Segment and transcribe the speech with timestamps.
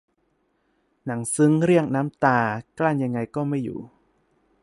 [1.05, 2.39] หนังซึ้งเรียกน้ำตา
[2.77, 3.79] กลั้นยังไงก็ไม่อยู่